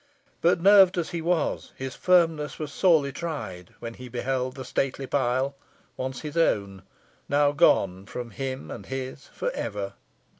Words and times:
But 0.41 0.59
nerved 0.59 0.97
as 0.97 1.11
he 1.11 1.21
was, 1.21 1.73
his 1.75 1.93
firmness 1.93 2.57
was 2.57 2.73
sorely 2.73 3.11
tried 3.11 3.75
when 3.77 3.93
he 3.93 4.09
beheld 4.09 4.55
the 4.55 4.65
stately 4.65 5.05
pile, 5.05 5.55
once 5.95 6.21
his 6.21 6.35
own, 6.35 6.81
now 7.29 7.51
gone 7.51 8.07
from 8.07 8.31
him 8.31 8.71
and 8.71 8.87
his 8.87 9.27
for 9.27 9.51
ever. 9.51 9.93